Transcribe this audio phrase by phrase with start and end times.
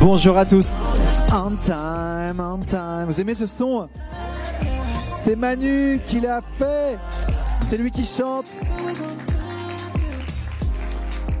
[0.00, 0.70] Bonjour à tous.
[1.30, 3.04] On time, on time.
[3.04, 3.86] Vous aimez ce son
[5.16, 6.98] C'est Manu qui l'a fait.
[7.60, 8.46] C'est lui qui chante.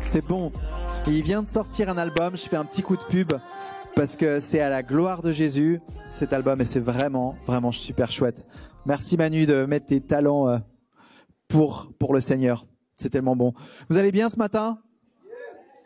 [0.04, 0.52] C'est bon.
[1.06, 2.36] Il vient de sortir un album.
[2.36, 3.32] Je fais un petit coup de pub
[3.96, 5.80] parce que c'est à la gloire de Jésus
[6.10, 8.46] cet album et c'est vraiment, vraiment super chouette.
[8.84, 10.58] Merci Manu de mettre tes talents euh,
[11.48, 12.66] pour, pour le Seigneur.
[12.96, 13.54] C'est tellement bon.
[13.88, 14.80] Vous allez bien ce matin?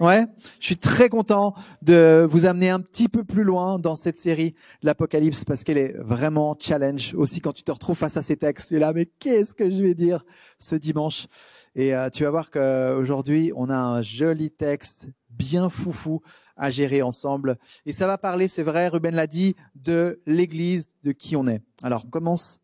[0.00, 0.26] Ouais,
[0.58, 4.54] je suis très content de vous amener un petit peu plus loin dans cette série
[4.82, 8.68] l'Apocalypse parce qu'elle est vraiment challenge aussi quand tu te retrouves face à ces textes.
[8.68, 10.24] Tu es là, mais qu'est-ce que je vais dire
[10.58, 11.28] ce dimanche?
[11.76, 16.22] Et euh, tu vas voir qu'aujourd'hui on a un joli texte bien foufou
[16.56, 17.56] à gérer ensemble.
[17.86, 21.62] Et ça va parler, c'est vrai, Ruben l'a dit, de l'Église, de qui on est.
[21.84, 22.58] Alors on commence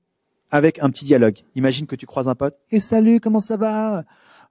[0.50, 1.38] avec un petit dialogue.
[1.54, 2.56] Imagine que tu croises un pote.
[2.70, 4.04] Et salut, comment ça va?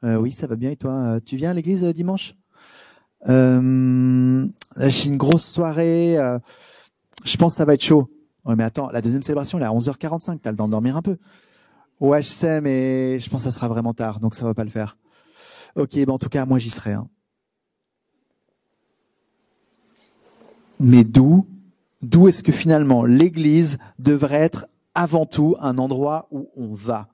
[0.05, 0.69] Euh, Oui, ça va bien.
[0.69, 2.35] Et toi, tu viens à l'église euh, dimanche?
[3.27, 4.47] Euh,
[4.77, 6.17] J'ai une grosse soirée.
[6.17, 6.39] Euh,
[7.25, 8.09] je pense que ça va être chaud.
[8.45, 10.39] Ouais, mais attends, la deuxième célébration, elle est à 11h45.
[10.41, 11.17] T'as le temps de dormir un peu.
[11.99, 14.63] Ouais, je sais, mais je pense que ça sera vraiment tard, donc ça va pas
[14.63, 14.97] le faire.
[15.75, 16.93] Ok, ben en tout cas, moi j'y serai.
[16.93, 17.09] Hein.
[20.79, 21.45] Mais d'où,
[22.01, 27.09] d'où est-ce que finalement l'Église devrait être avant tout un endroit où on va?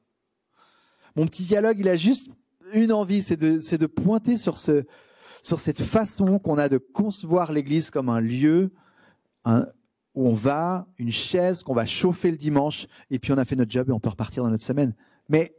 [1.16, 2.30] Mon petit dialogue, il a juste
[2.73, 4.86] une envie, c'est de, c'est de pointer sur ce,
[5.46, 8.72] sur cette façon qu'on a de concevoir l'Église comme un lieu
[9.46, 13.56] où on va, une chaise qu'on va chauffer le dimanche, et puis on a fait
[13.56, 14.96] notre job et on peut repartir dans notre semaine.
[15.30, 15.56] Mais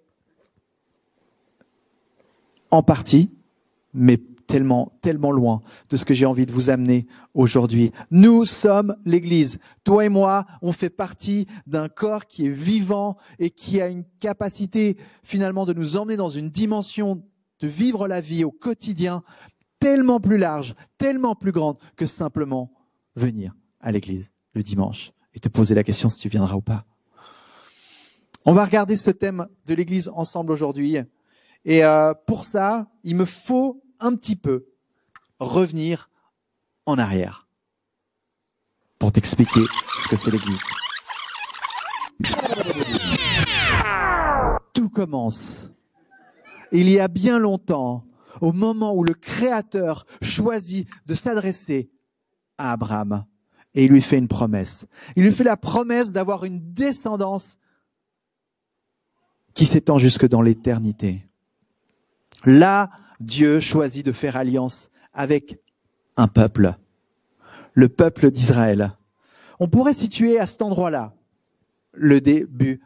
[2.71, 3.31] en partie,
[3.95, 7.93] mais tellement, tellement loin de ce que j'ai envie de vous amener aujourd'hui.
[8.11, 9.61] Nous sommes l'Église.
[9.85, 14.05] Toi et moi, on fait partie d'un corps qui est vivant et qui a une
[14.21, 17.23] capacité finalement de nous emmener dans une dimension
[17.61, 19.23] de vivre la vie au quotidien
[19.87, 22.73] tellement plus large, tellement plus grande que simplement
[23.15, 26.85] venir à l'église le dimanche et te poser la question si tu viendras ou pas.
[28.45, 30.97] On va regarder ce thème de l'église ensemble aujourd'hui.
[31.65, 34.67] Et euh, pour ça, il me faut un petit peu
[35.39, 36.11] revenir
[36.85, 37.47] en arrière
[38.99, 39.63] pour t'expliquer
[40.01, 40.63] ce que c'est l'église.
[44.73, 45.71] Tout commence
[46.73, 48.05] il y a bien longtemps
[48.41, 51.91] au moment où le Créateur choisit de s'adresser
[52.59, 53.25] à Abraham
[53.77, 54.87] et il lui fait une promesse.
[55.15, 57.59] Il lui fait la promesse d'avoir une descendance
[59.55, 61.27] qui s'étend jusque dans l'éternité.
[62.45, 65.61] Là, Dieu choisit de faire alliance avec
[66.17, 66.75] un peuple,
[67.75, 68.93] le peuple d'Israël.
[69.61, 71.15] On pourrait situer à cet endroit-là
[71.93, 72.83] le début,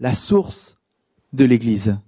[0.00, 0.78] la source
[1.32, 1.98] de l'Église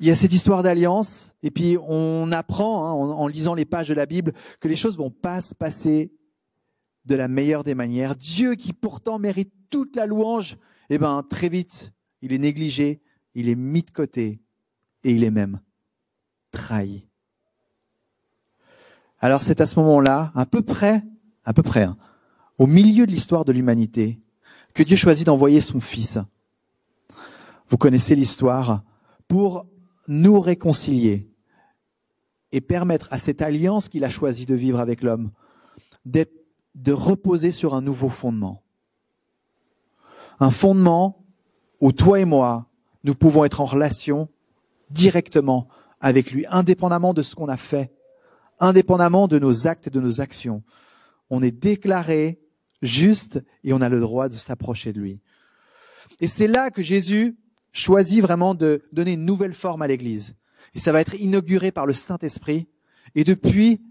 [0.00, 3.88] il y a cette histoire d'alliance, et puis on apprend hein, en, lisant les pages
[3.88, 6.12] de la Bible que les choses vont pas se passer
[7.04, 8.16] de la meilleure des manières.
[8.16, 10.56] Dieu qui pourtant mérite toute la louange,
[10.90, 13.02] eh ben très vite, il est négligé,
[13.34, 14.40] il est mis de côté,
[15.04, 15.60] et il est même
[16.50, 17.06] trahi.
[19.20, 21.02] Alors c'est à ce moment-là, à peu près,
[21.44, 21.96] à peu près, hein,
[22.58, 24.20] au milieu de l'histoire de l'humanité,
[24.74, 26.18] que Dieu choisit d'envoyer son Fils.
[27.68, 28.82] Vous connaissez l'histoire
[29.28, 29.66] pour
[30.08, 31.30] nous réconcilier
[32.52, 35.30] et permettre à cette alliance qu'il a choisi de vivre avec l'homme
[36.04, 38.62] de reposer sur un nouveau fondement.
[40.40, 41.24] Un fondement
[41.80, 42.68] où toi et moi,
[43.04, 44.28] nous pouvons être en relation
[44.90, 45.68] directement
[46.00, 47.92] avec lui, indépendamment de ce qu'on a fait,
[48.60, 50.62] indépendamment de nos actes et de nos actions.
[51.30, 52.40] On est déclaré
[52.82, 55.20] juste et on a le droit de s'approcher de lui.
[56.20, 57.36] Et c'est là que Jésus
[57.74, 60.36] choisit vraiment de donner une nouvelle forme à l'Église.
[60.74, 62.68] Et ça va être inauguré par le Saint-Esprit.
[63.14, 63.82] Et depuis,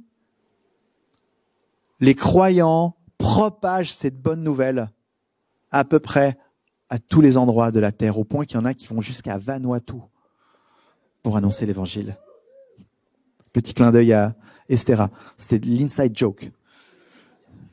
[1.99, 4.89] les croyants propagent cette bonne nouvelle
[5.71, 6.37] à peu près
[6.89, 9.01] à tous les endroits de la terre, au point qu'il y en a qui vont
[9.01, 9.95] jusqu'à Vanuatu
[11.21, 12.17] pour annoncer l'évangile.
[13.51, 14.35] Petit clin d'œil à
[14.69, 15.09] Estera.
[15.37, 16.51] C'était l'inside joke.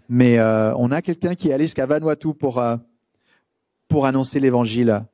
[0.09, 2.77] Mais euh, on a quelqu'un qui est allé jusqu'à Vanuatu pour, euh,
[3.89, 5.05] pour annoncer l'évangile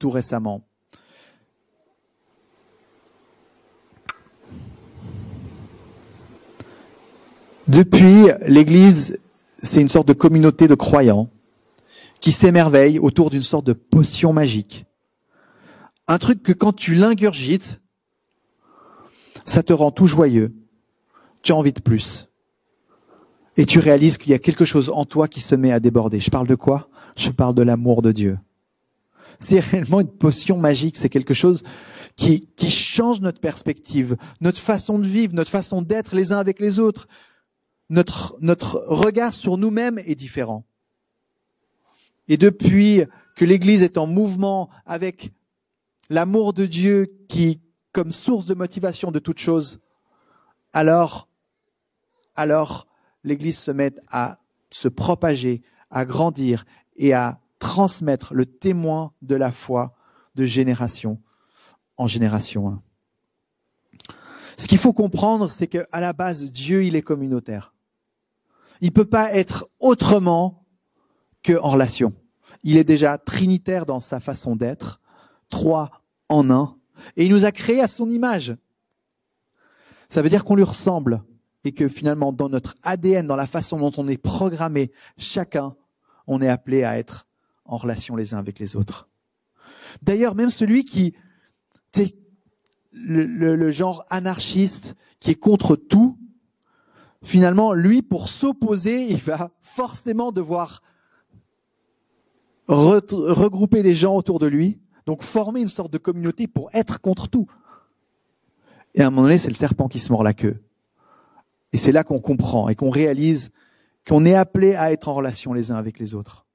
[0.00, 0.66] tout récemment.
[7.68, 9.20] Depuis, l'Église,
[9.62, 11.30] c'est une sorte de communauté de croyants
[12.18, 14.86] qui s'émerveillent autour d'une sorte de potion magique.
[16.08, 17.80] Un truc que quand tu l'ingurgites,
[19.44, 20.52] ça te rend tout joyeux.
[21.42, 22.28] Tu as envie de plus.
[23.56, 26.18] Et tu réalises qu'il y a quelque chose en toi qui se met à déborder.
[26.20, 26.88] Je parle de quoi?
[27.16, 28.38] Je parle de l'amour de Dieu
[29.40, 30.96] c'est réellement une potion magique.
[30.96, 31.64] C'est quelque chose
[32.14, 36.60] qui, qui change notre perspective, notre façon de vivre, notre façon d'être les uns avec
[36.60, 37.08] les autres.
[37.88, 40.64] notre, notre regard sur nous-mêmes est différent.
[42.28, 43.02] Et depuis
[43.34, 45.32] que l'Église est en mouvement avec
[46.10, 47.60] l'amour de Dieu qui,
[47.92, 49.80] comme source de motivation de toute chose,
[50.72, 51.28] alors,
[52.36, 52.86] alors
[53.24, 54.38] l'Église se met à
[54.70, 56.64] se propager, à grandir
[56.96, 59.94] et à transmettre le témoin de la foi
[60.34, 61.22] de génération
[61.96, 62.82] en génération.
[64.56, 67.74] Ce qu'il faut comprendre, c'est que à la base, Dieu, il est communautaire.
[68.80, 70.66] Il peut pas être autrement
[71.42, 72.12] que en relation.
[72.64, 75.00] Il est déjà trinitaire dans sa façon d'être,
[75.50, 75.90] trois
[76.28, 76.76] en un,
[77.16, 78.56] et il nous a créés à son image.
[80.08, 81.22] Ça veut dire qu'on lui ressemble
[81.64, 85.76] et que finalement, dans notre ADN, dans la façon dont on est programmé, chacun,
[86.26, 87.26] on est appelé à être
[87.70, 89.08] en relation les uns avec les autres.
[90.02, 91.14] D'ailleurs, même celui qui,
[92.92, 96.18] le, le, le genre anarchiste, qui est contre tout,
[97.22, 100.82] finalement, lui, pour s'opposer, il va forcément devoir
[102.66, 107.28] regrouper des gens autour de lui, donc former une sorte de communauté pour être contre
[107.28, 107.48] tout.
[108.94, 110.60] Et à un moment donné, c'est le serpent qui se mord la queue.
[111.72, 113.52] Et c'est là qu'on comprend et qu'on réalise
[114.06, 116.46] qu'on est appelé à être en relation les uns avec les autres.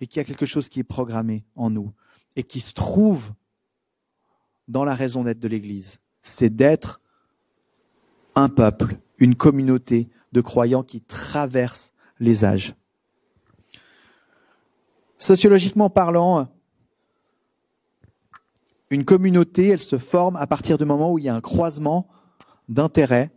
[0.00, 1.92] Et qu'il y a quelque chose qui est programmé en nous
[2.36, 3.32] et qui se trouve
[4.68, 5.98] dans la raison d'être de l'Église.
[6.22, 7.00] C'est d'être
[8.34, 12.74] un peuple, une communauté de croyants qui traversent les âges.
[15.16, 16.48] Sociologiquement parlant,
[18.90, 22.08] une communauté, elle se forme à partir du moment où il y a un croisement
[22.68, 23.30] d'intérêts,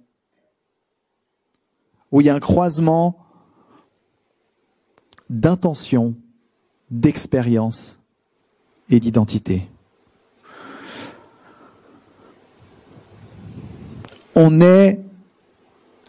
[2.12, 3.26] où il y a un croisement
[5.30, 6.16] d'intentions,
[6.92, 8.00] d'expériences
[8.90, 9.68] et d'identité.
[14.36, 15.02] On est,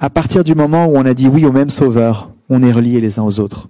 [0.00, 3.00] à partir du moment où on a dit oui au même sauveur, on est reliés
[3.00, 3.68] les uns aux autres.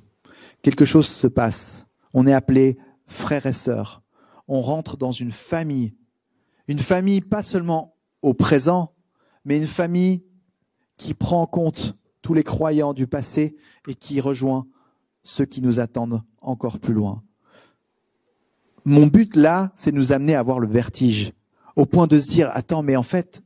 [0.63, 1.87] Quelque chose se passe.
[2.15, 4.03] On est appelé frères et sœurs.
[4.49, 5.95] On rentre dans une famille.
[6.69, 8.93] Une famille pas seulement au présent,
[9.45, 10.25] mais une famille
[10.97, 13.57] qui prend en compte tous les croyants du passé
[13.89, 14.67] et qui rejoint
[15.23, 17.23] ceux qui nous attendent encore plus loin.
[18.85, 21.33] Mon but là, c'est de nous amener à avoir le vertige,
[21.77, 23.43] au point de se dire, attends, mais en fait,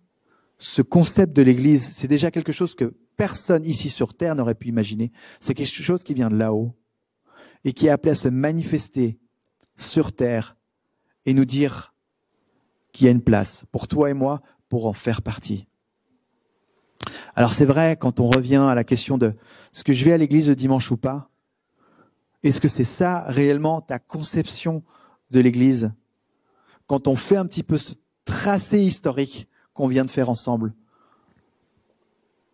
[0.58, 4.68] ce concept de l'Église, c'est déjà quelque chose que personne ici sur Terre n'aurait pu
[4.68, 5.12] imaginer.
[5.38, 6.74] C'est quelque chose qui vient de là-haut
[7.64, 9.18] et qui est appelé à se manifester
[9.76, 10.56] sur terre
[11.26, 11.94] et nous dire
[12.92, 15.66] qu'il y a une place pour toi et moi pour en faire partie.
[17.34, 19.34] Alors c'est vrai, quand on revient à la question de
[19.72, 21.30] ce que je vais à l'église le dimanche ou pas,
[22.42, 24.82] est-ce que c'est ça réellement ta conception
[25.30, 25.92] de l'église?
[26.86, 27.94] Quand on fait un petit peu ce
[28.24, 30.74] tracé historique qu'on vient de faire ensemble,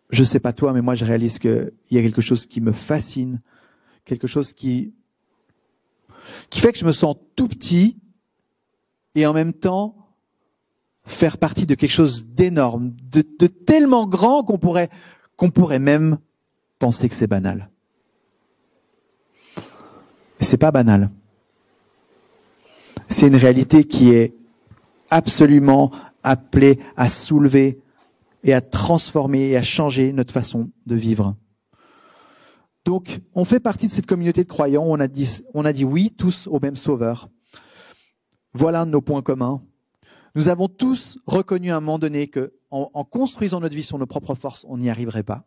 [0.09, 2.71] je sais pas toi, mais moi je réalise qu'il y a quelque chose qui me
[2.71, 3.41] fascine,
[4.05, 4.93] quelque chose qui
[6.49, 7.97] qui fait que je me sens tout petit
[9.15, 9.95] et en même temps
[11.05, 14.89] faire partie de quelque chose d'énorme, de, tellement grand qu'on pourrait,
[15.35, 16.17] qu'on pourrait même
[16.79, 17.69] penser que c'est banal.
[20.43, 21.09] C'est pas banal.
[23.07, 24.35] C'est une réalité qui est
[25.09, 25.91] absolument
[26.21, 27.79] appelée à soulever
[28.43, 31.35] et à transformer et à changer notre façon de vivre.
[32.83, 34.83] Donc, on fait partie de cette communauté de croyants.
[34.85, 37.29] On a dit, on a dit oui tous au même Sauveur.
[38.53, 39.61] Voilà un de nos points communs.
[40.35, 44.07] Nous avons tous reconnu à un moment donné que, en, construisant notre vie sur nos
[44.07, 45.45] propres forces, on n'y arriverait pas.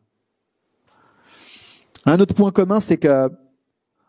[2.07, 3.31] Un autre point commun, c'est que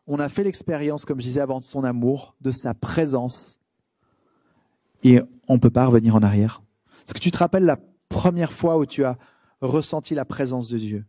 [0.08, 3.60] on a fait l'expérience, comme je disais avant, de son amour, de sa présence,
[5.04, 6.62] et on ne peut pas revenir en arrière.
[7.06, 7.78] Est-ce que tu te rappelles la
[8.10, 9.18] première fois où tu as
[9.62, 11.06] ressenti la présence de Dieu?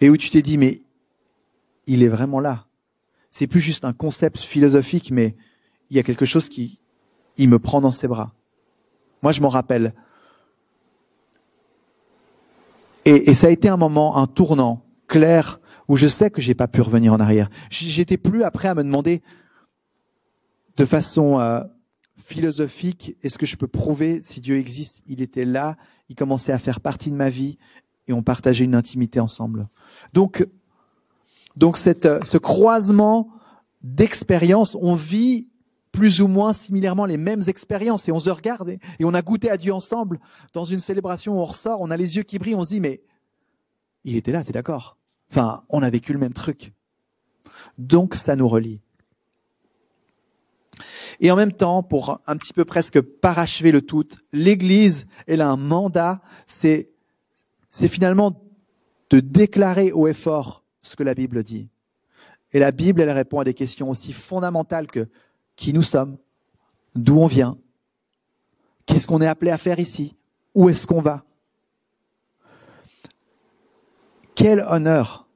[0.00, 0.80] Et où tu t'es dit mais
[1.86, 2.66] il est vraiment là.
[3.30, 5.36] C'est plus juste un concept philosophique, mais
[5.90, 6.80] il y a quelque chose qui,
[7.36, 8.32] il me prend dans ses bras.
[9.22, 9.94] Moi, je m'en rappelle.
[13.04, 15.60] Et, et, ça a été un moment, un tournant clair
[15.92, 17.50] où je sais que j'ai pas pu revenir en arrière.
[17.68, 19.20] J'étais plus après à me demander
[20.78, 21.60] de façon euh,
[22.16, 25.02] philosophique, est-ce que je peux prouver si Dieu existe?
[25.06, 25.76] Il était là,
[26.08, 27.58] il commençait à faire partie de ma vie
[28.08, 29.68] et on partageait une intimité ensemble.
[30.14, 30.48] Donc,
[31.56, 33.28] donc cette, euh, ce croisement
[33.82, 35.48] d'expériences, on vit
[35.90, 39.50] plus ou moins similairement les mêmes expériences et on se regarde et, on a goûté
[39.50, 40.20] à Dieu ensemble
[40.54, 43.02] dans une célébration, on ressort, on a les yeux qui brillent, on se dit mais
[44.04, 44.96] il était là, t'es d'accord?
[45.32, 46.74] Enfin, on a vécu le même truc.
[47.78, 48.80] Donc ça nous relie.
[51.20, 55.48] Et en même temps, pour un petit peu presque parachever le tout, l'Église, elle a
[55.48, 56.90] un mandat, c'est,
[57.70, 58.42] finalement
[59.08, 61.70] de déclarer haut et fort ce que la Bible dit.
[62.52, 65.08] Et la Bible, elle répond à des questions aussi fondamentales que
[65.56, 66.18] qui nous sommes,
[66.94, 67.56] d'où on vient,
[68.84, 70.14] qu'est-ce qu'on est appelé à faire ici,
[70.54, 71.24] où est-ce qu'on va.
[74.34, 75.28] Quel honneur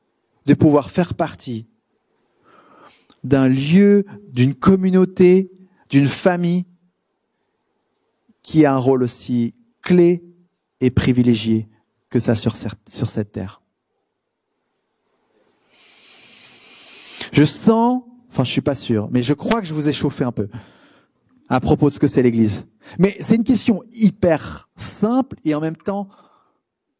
[0.46, 1.66] de pouvoir faire partie
[3.24, 5.50] d'un lieu, d'une communauté,
[5.90, 6.64] d'une famille
[8.42, 10.22] qui a un rôle aussi clé
[10.80, 11.68] et privilégié
[12.10, 13.60] que ça sur, cette terre.
[17.32, 20.22] Je sens, enfin je suis pas sûr, mais je crois que je vous ai chauffé
[20.22, 20.48] un peu
[21.48, 22.66] à propos de ce que c'est l'Église.
[22.98, 26.08] Mais c'est une question hyper simple et en même temps,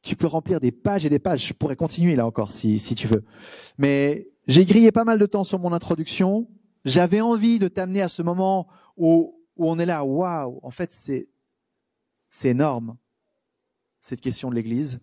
[0.07, 1.49] tu peux remplir des pages et des pages.
[1.49, 3.25] Je pourrais continuer là encore si, si tu veux.
[3.77, 6.49] Mais j'ai grillé pas mal de temps sur mon introduction.
[6.85, 10.93] J'avais envie de t'amener à ce moment où, où on est là, waouh, en fait
[10.93, 11.29] c'est
[12.31, 12.97] c'est énorme
[14.01, 15.01] cette question de l'Église.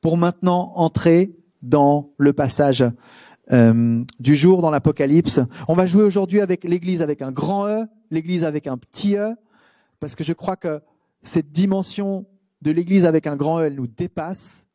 [0.00, 2.84] Pour maintenant entrer dans le passage
[3.50, 5.40] euh, du jour dans l'Apocalypse.
[5.66, 9.34] On va jouer aujourd'hui avec l'Église avec un grand E, l'Église avec un petit E,
[9.98, 10.80] parce que je crois que
[11.22, 12.26] cette dimension
[12.64, 14.66] de l'Église avec un grand E, elle nous dépasse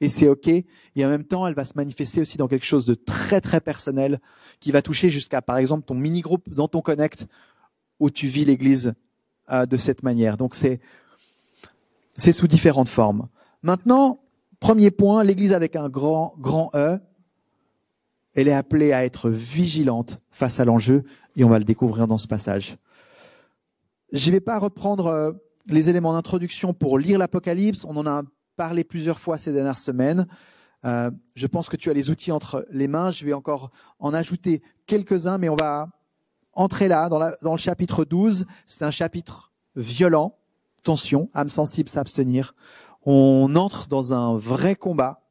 [0.00, 0.48] et c'est ok.
[0.48, 0.64] Et
[1.04, 4.20] en même temps, elle va se manifester aussi dans quelque chose de très très personnel
[4.60, 7.26] qui va toucher jusqu'à par exemple ton mini groupe dans ton connect
[7.98, 8.92] où tu vis l'Église
[9.50, 10.36] euh, de cette manière.
[10.36, 10.78] Donc c'est
[12.14, 13.28] c'est sous différentes formes.
[13.62, 14.20] Maintenant,
[14.60, 16.98] premier point, l'Église avec un grand grand E,
[18.34, 21.02] elle est appelée à être vigilante face à l'enjeu,
[21.34, 22.76] et on va le découvrir dans ce passage.
[24.12, 25.32] Je ne vais pas reprendre euh,
[25.68, 28.22] les éléments d'introduction pour lire l'Apocalypse, on en a
[28.56, 30.26] parlé plusieurs fois ces dernières semaines.
[30.84, 34.14] Euh, je pense que tu as les outils entre les mains, je vais encore en
[34.14, 35.88] ajouter quelques-uns, mais on va
[36.52, 38.46] entrer là, dans, dans le chapitre 12.
[38.66, 40.36] C'est un chapitre violent,
[40.82, 42.54] tension, âme sensible, s'abstenir.
[43.04, 45.22] On entre dans un vrai combat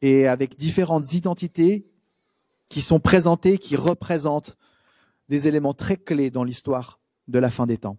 [0.00, 1.86] et avec différentes identités
[2.68, 4.56] qui sont présentés, qui représentent
[5.28, 7.98] des éléments très clés dans l'histoire de la fin des temps.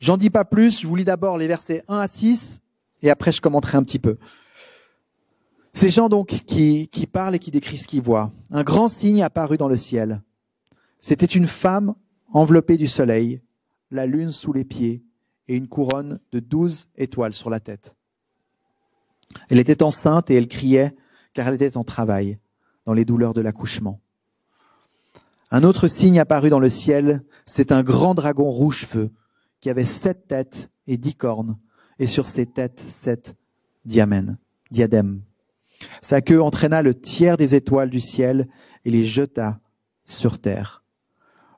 [0.00, 2.60] J'en dis pas plus, je vous lis d'abord les versets 1 à 6,
[3.02, 4.18] et après je commenterai un petit peu.
[5.72, 8.30] Ces gens donc qui, qui parlent et qui décrivent ce qu'ils voient.
[8.50, 10.22] Un grand signe apparut dans le ciel.
[10.98, 11.94] C'était une femme
[12.32, 13.42] enveloppée du soleil,
[13.90, 15.04] la lune sous les pieds
[15.48, 17.96] et une couronne de douze étoiles sur la tête.
[19.48, 20.94] Elle était enceinte et elle criait
[21.32, 22.38] car elle était en travail
[22.84, 24.00] dans les douleurs de l'accouchement.
[25.50, 29.10] Un autre signe apparut dans le ciel, c'est un grand dragon rouge-feu
[29.64, 31.56] qui avait sept têtes et dix cornes,
[31.98, 33.34] et sur ses têtes sept
[33.86, 34.36] diamènes,
[34.70, 35.22] diadèmes.
[36.02, 38.46] Sa queue entraîna le tiers des étoiles du ciel
[38.84, 39.60] et les jeta
[40.04, 40.84] sur terre.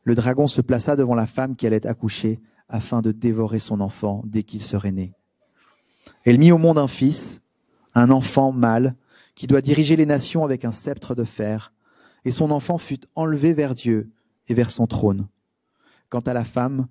[0.04, 4.22] Le dragon se plaça devant la femme qui allait accoucher afin de dévorer son enfant
[4.25, 5.12] dès qu'il serait né.
[6.25, 7.42] Elle mit au monde un fils,
[7.96, 8.94] un enfant mâle,
[9.34, 11.72] qui doit diriger les nations avec un sceptre de fer,
[12.25, 14.12] et son enfant fut enlevé vers Dieu
[14.46, 15.26] et vers son trône.
[16.08, 16.86] Quant à la femme,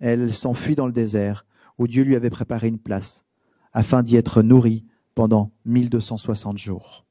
[0.00, 1.46] elle s'enfuit dans le désert,
[1.78, 3.24] où Dieu lui avait préparé une place,
[3.72, 4.84] afin d'y être nourrie
[5.14, 7.04] pendant 1260 jours.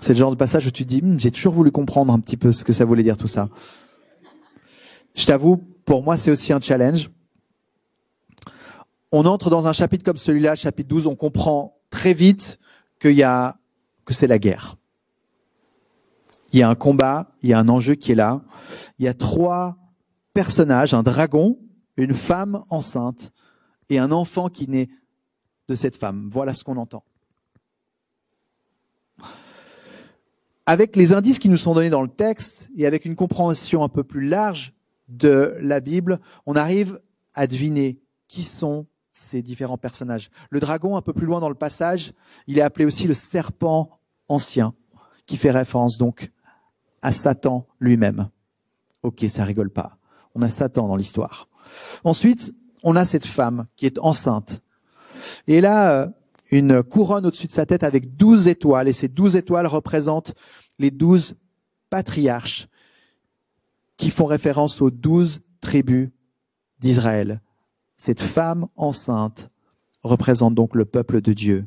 [0.00, 2.36] C'est le genre de passage où tu dis, hm, j'ai toujours voulu comprendre un petit
[2.36, 3.48] peu ce que ça voulait dire tout ça.
[5.14, 7.10] Je t'avoue, pour moi, c'est aussi un challenge
[9.12, 12.58] on entre dans un chapitre comme celui-là, chapitre 12, on comprend très vite
[13.00, 13.56] qu'il y a,
[14.04, 14.76] que c'est la guerre.
[16.52, 18.42] Il y a un combat, il y a un enjeu qui est là.
[18.98, 19.76] Il y a trois
[20.34, 21.58] personnages, un dragon,
[21.96, 23.32] une femme enceinte
[23.88, 24.88] et un enfant qui naît
[25.68, 26.28] de cette femme.
[26.32, 27.04] Voilà ce qu'on entend.
[30.66, 33.88] Avec les indices qui nous sont donnés dans le texte et avec une compréhension un
[33.88, 34.72] peu plus large
[35.08, 37.00] de la Bible, on arrive
[37.34, 40.30] à deviner qui sont ces différents personnages.
[40.50, 42.12] Le dragon, un peu plus loin dans le passage,
[42.46, 44.74] il est appelé aussi le serpent ancien,
[45.26, 46.30] qui fait référence donc
[47.02, 48.28] à Satan lui-même.
[49.02, 49.98] Ok, ça rigole pas.
[50.34, 51.48] On a Satan dans l'histoire.
[52.04, 54.62] Ensuite, on a cette femme qui est enceinte.
[55.46, 56.06] Et elle a euh,
[56.50, 58.88] une couronne au-dessus de sa tête avec douze étoiles.
[58.88, 60.34] Et ces douze étoiles représentent
[60.78, 61.34] les douze
[61.90, 62.68] patriarches
[63.96, 66.10] qui font référence aux douze tribus
[66.78, 67.42] d'Israël.
[67.96, 69.50] Cette femme enceinte
[70.02, 71.66] représente donc le peuple de Dieu.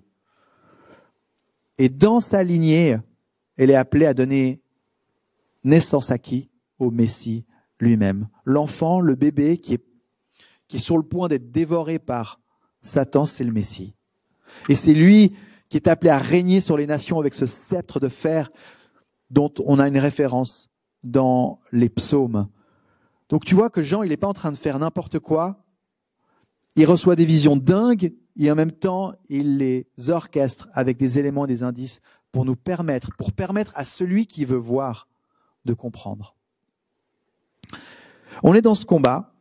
[1.77, 2.97] Et dans sa lignée,
[3.57, 4.62] elle est appelée à donner
[5.63, 6.17] naissance à
[6.79, 7.46] Au Messie
[7.79, 8.27] lui-même.
[8.46, 9.84] L'enfant, le bébé qui est,
[10.67, 12.39] qui est sur le point d'être dévoré par
[12.82, 13.96] Satan, c'est le Messie.
[14.70, 15.36] Et c'est lui
[15.70, 18.50] qui est appelé à régner sur les nations avec ce sceptre de fer
[19.29, 20.70] dont on a une référence
[21.03, 22.48] dans les psaumes.
[23.29, 25.65] Donc tu vois que Jean, il n'est pas en train de faire n'importe quoi,
[26.75, 31.46] il reçoit des visions dingues et en même temps, il les orchestre avec des éléments,
[31.46, 32.01] des indices
[32.32, 35.08] pour nous permettre, pour permettre à celui qui veut voir
[35.65, 36.36] de comprendre.
[38.41, 39.34] On est dans ce combat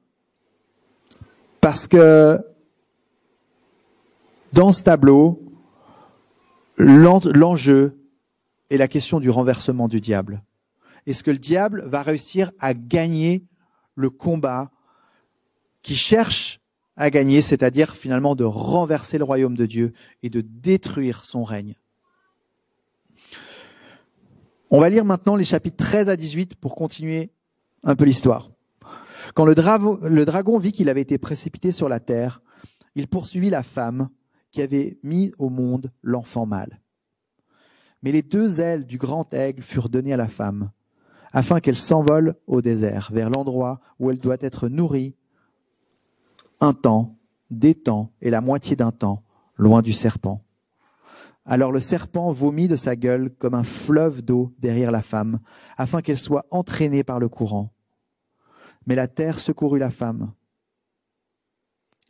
[1.61, 2.39] parce que
[4.53, 5.43] dans ce tableau,
[6.77, 7.99] l'enjeu
[8.71, 10.43] est la question du renversement du diable.
[11.07, 13.45] Est-ce que le diable va réussir à gagner
[13.95, 14.71] le combat
[15.83, 16.61] qui cherche
[16.97, 21.75] à gagner, c'est-à-dire finalement de renverser le royaume de Dieu et de détruire son règne?
[24.75, 27.31] On va lire maintenant les chapitres 13 à 18 pour continuer
[27.85, 28.51] un peu l'histoire.
[29.35, 32.41] Quand le, dragon vit qu'il avait été précipité sur la terre,
[32.95, 34.09] il poursuivit la femme
[34.51, 36.81] qui avait mis au monde l'enfant mâle.
[38.03, 40.71] Mais les deux ailes du grand aigle furent données à la femme,
[41.35, 45.15] afin qu'elle s'envole au désert, vers l'endroit où elle doit être nourrie
[46.61, 47.19] un temps,
[47.51, 49.23] des temps et la moitié d'un temps,
[49.59, 50.43] loin du serpent.
[51.45, 55.41] Alors le serpent vomit de sa gueule comme un fleuve d'eau derrière la femme,
[55.77, 57.73] afin qu'elle soit entraînée par le courant.
[58.87, 60.33] Mais la terre secourut la femme,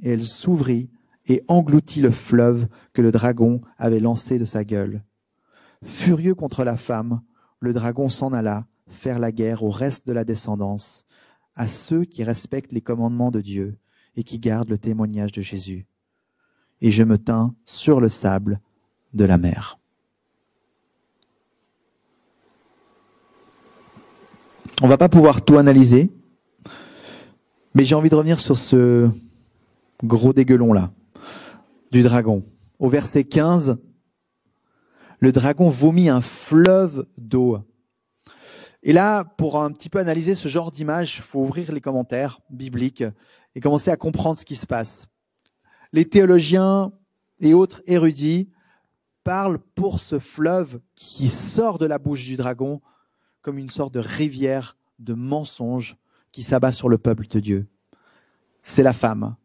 [0.00, 0.90] et elle s'ouvrit
[1.26, 5.04] et engloutit le fleuve que le dragon avait lancé de sa gueule.
[5.84, 7.22] Furieux contre la femme,
[7.60, 11.06] le dragon s'en alla faire la guerre au reste de la descendance,
[11.54, 13.78] à ceux qui respectent les commandements de Dieu
[14.16, 15.86] et qui garde le témoignage de Jésus.
[16.80, 18.60] Et je me tins sur le sable
[19.14, 19.78] de la mer.
[24.83, 26.11] On va pas pouvoir tout analyser,
[27.75, 29.09] mais j'ai envie de revenir sur ce
[30.02, 30.90] gros dégueulon là,
[31.92, 32.42] du dragon.
[32.78, 33.78] Au verset 15,
[35.21, 37.59] le dragon vomit un fleuve d'eau
[38.83, 43.04] et là, pour un petit peu analyser ce genre d'image, faut ouvrir les commentaires bibliques
[43.54, 45.07] et commencer à comprendre ce qui se passe.
[45.92, 46.92] Les théologiens
[47.40, 48.50] et autres érudits
[49.24, 52.80] parlent pour ce fleuve qui sort de la bouche du dragon
[53.40, 55.96] comme une sorte de rivière de mensonges
[56.30, 57.66] qui s'abat sur le peuple de Dieu.
[58.62, 59.37] C'est la femme.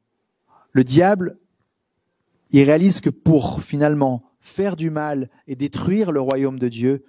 [0.72, 1.38] Le diable,
[2.52, 7.06] il réalise que pour finalement faire du mal et détruire le royaume de Dieu,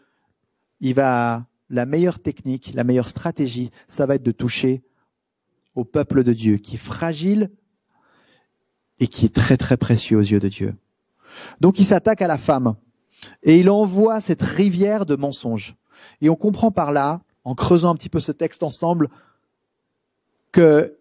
[0.81, 4.83] il va la meilleure technique, la meilleure stratégie, ça va être de toucher
[5.75, 7.51] au peuple de Dieu, qui est fragile
[8.99, 10.75] et qui est très très précieux aux yeux de Dieu.
[11.61, 12.75] Donc il s'attaque à la femme
[13.43, 15.77] et il envoie cette rivière de mensonges.
[16.21, 19.09] Et on comprend par là, en creusant un petit peu ce texte ensemble,
[20.53, 20.99] que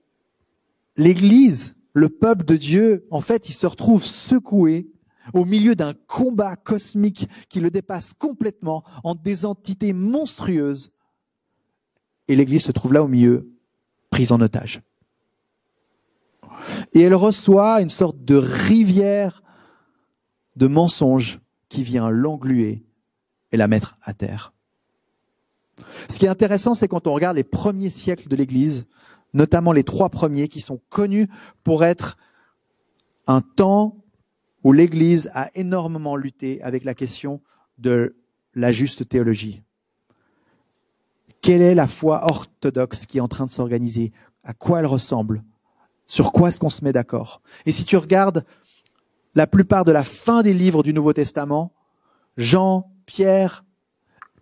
[0.95, 4.91] l'Église, le peuple de Dieu, en fait, il se retrouve secoué
[5.33, 10.91] au milieu d'un combat cosmique qui le dépasse complètement en des entités monstrueuses.
[12.27, 13.49] Et l'Église se trouve là au milieu,
[14.09, 14.81] prise en otage.
[16.93, 19.43] Et elle reçoit une sorte de rivière
[20.57, 21.39] de mensonges
[21.69, 22.83] qui vient l'engluer
[23.51, 24.53] et la mettre à terre.
[26.09, 28.87] Ce qui est intéressant, c'est quand on regarde les premiers siècles de l'Église,
[29.33, 31.27] notamment les trois premiers qui sont connus
[31.63, 32.17] pour être
[33.27, 33.95] un temps
[34.63, 37.41] où l'Église a énormément lutté avec la question
[37.77, 38.15] de
[38.55, 39.61] la juste théologie.
[41.41, 44.11] Quelle est la foi orthodoxe qui est en train de s'organiser?
[44.43, 45.43] À quoi elle ressemble?
[46.07, 47.41] Sur quoi est-ce qu'on se met d'accord?
[47.65, 48.43] Et si tu regardes
[49.37, 51.71] la plupart de la fin des livres du Nouveau Testament,
[52.37, 53.63] Jean, Pierre,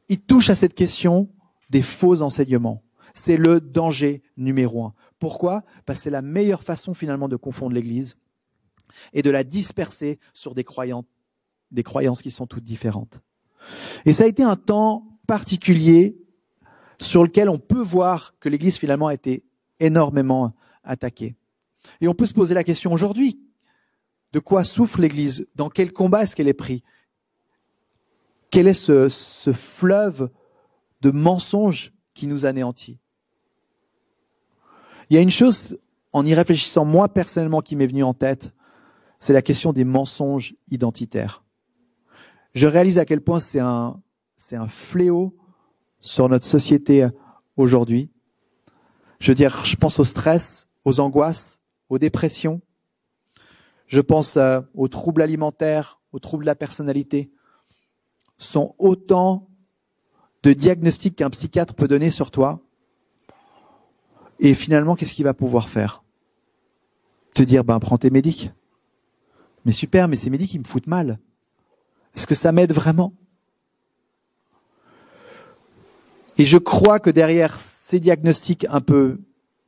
[0.07, 1.29] ils touchent à cette question
[1.69, 2.81] des faux enseignements.
[3.13, 4.93] C'est le danger numéro un.
[5.19, 5.63] Pourquoi?
[5.85, 8.15] Parce que c'est la meilleure façon finalement de confondre l'Église
[9.11, 11.03] et de la disperser sur des croyances,
[11.71, 13.19] des croyances qui sont toutes différentes.
[14.05, 16.15] Et ça a été un temps particulier
[17.01, 19.43] sur lequel on peut voir que l'Église finalement a été
[19.81, 20.55] énormément
[20.85, 21.35] attaquée.
[21.99, 23.41] Et on peut se poser la question aujourd'hui,
[24.35, 25.47] de quoi souffre l'Église?
[25.55, 26.81] Dans quel combat est-ce qu'elle est prise?
[28.51, 30.29] Quel est ce, fleuve
[30.99, 32.99] de mensonges qui nous anéantit?
[35.09, 35.79] Il y a une chose,
[36.11, 38.51] en y réfléchissant moi personnellement, qui m'est venue en tête,
[39.19, 41.45] c'est la question des mensonges identitaires.
[42.53, 44.01] Je réalise à quel point c'est un,
[44.35, 45.33] c'est un fléau
[46.01, 47.07] sur notre société
[47.55, 48.11] aujourd'hui.
[49.21, 52.59] Je veux dire, je pense au stress, aux angoisses, aux dépressions.
[53.87, 57.31] Je pense euh, aux troubles alimentaires, aux troubles de la personnalité.
[58.37, 59.47] Sont autant
[60.43, 62.61] de diagnostics qu'un psychiatre peut donner sur toi.
[64.39, 66.03] Et finalement, qu'est-ce qu'il va pouvoir faire?
[67.33, 68.51] Te dire, ben, prends tes médics.
[69.65, 71.19] Mais super, mais ces médics, ils me foutent mal.
[72.15, 73.13] Est-ce que ça m'aide vraiment?
[76.37, 79.19] Et je crois que derrière ces diagnostics un peu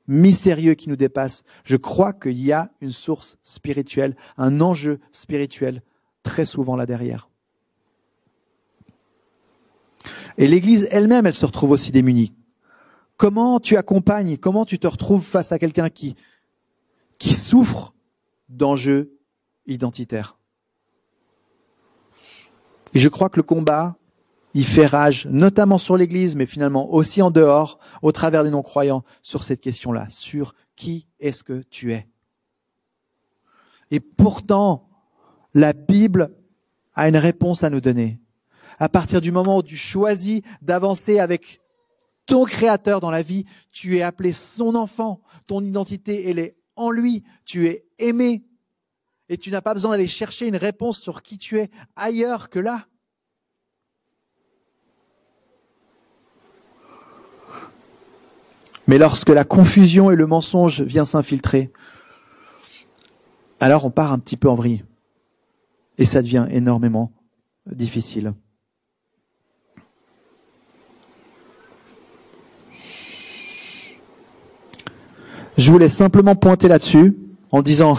[0.08, 1.44] mystérieux qui nous dépasse.
[1.64, 5.82] Je crois qu'il y a une source spirituelle, un enjeu spirituel
[6.24, 7.30] très souvent là derrière.
[10.38, 12.34] Et l'Église elle-même, elle se retrouve aussi démunie.
[13.18, 16.16] Comment tu accompagnes, comment tu te retrouves face à quelqu'un qui,
[17.18, 17.96] qui souffre
[18.50, 19.18] d'enjeux
[19.66, 20.38] identitaires?
[22.94, 23.98] Et je crois que le combat,
[24.58, 29.04] il fait rage, notamment sur l'Église, mais finalement aussi en dehors, au travers des non-croyants,
[29.22, 32.08] sur cette question-là, sur qui est-ce que tu es?
[33.92, 34.90] Et pourtant,
[35.54, 36.32] la Bible
[36.96, 38.20] a une réponse à nous donner.
[38.80, 41.62] À partir du moment où tu choisis d'avancer avec
[42.26, 46.90] ton créateur dans la vie, tu es appelé son enfant, ton identité, elle est en
[46.90, 48.44] lui, tu es aimé,
[49.30, 52.58] et tu n'as pas besoin d'aller chercher une réponse sur qui tu es ailleurs que
[52.58, 52.88] là.
[58.88, 61.72] Mais lorsque la confusion et le mensonge viennent s'infiltrer,
[63.60, 64.84] alors on part un petit peu en vrille.
[65.98, 67.12] Et ça devient énormément
[67.66, 68.34] difficile.
[75.58, 77.18] Je voulais simplement pointer là-dessus
[77.52, 77.98] en disant,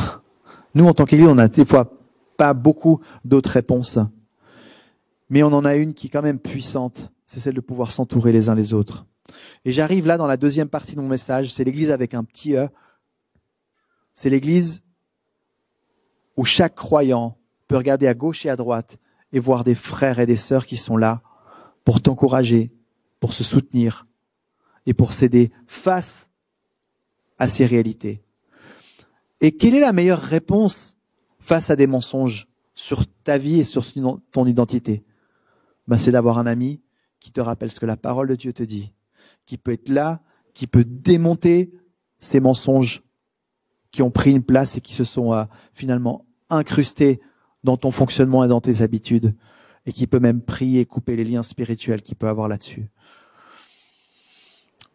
[0.74, 1.92] nous en tant qu'Église, on a des fois
[2.36, 3.98] pas beaucoup d'autres réponses,
[5.28, 8.30] mais on en a une qui est quand même puissante, c'est celle de pouvoir s'entourer
[8.30, 9.06] les uns les autres.
[9.64, 12.54] Et j'arrive là dans la deuxième partie de mon message, c'est l'Église avec un petit
[12.54, 12.68] E.
[14.14, 14.82] C'est l'Église
[16.36, 18.98] où chaque croyant peut regarder à gauche et à droite
[19.32, 21.22] et voir des frères et des sœurs qui sont là
[21.84, 22.72] pour t'encourager,
[23.20, 24.06] pour se soutenir
[24.86, 26.30] et pour s'aider face
[27.38, 28.22] à ces réalités.
[29.40, 30.96] Et quelle est la meilleure réponse
[31.38, 33.84] face à des mensonges sur ta vie et sur
[34.32, 35.04] ton identité?
[35.86, 36.80] Ben, C'est d'avoir un ami
[37.20, 38.92] qui te rappelle ce que la parole de Dieu te dit,
[39.48, 40.20] qui peut être là,
[40.52, 41.72] qui peut démonter
[42.18, 43.02] ces mensonges
[43.90, 47.22] qui ont pris une place et qui se sont euh, finalement incrustés
[47.64, 49.34] dans ton fonctionnement et dans tes habitudes,
[49.86, 52.90] et qui peut même prier couper les liens spirituels qu'il peut avoir là-dessus.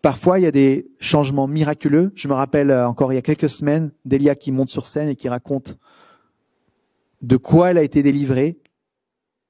[0.03, 2.11] Parfois, il y a des changements miraculeux.
[2.13, 5.09] Je me rappelle euh, encore il y a quelques semaines d'Elia qui monte sur scène
[5.09, 5.79] et qui raconte
[7.23, 8.59] de quoi elle a été délivrée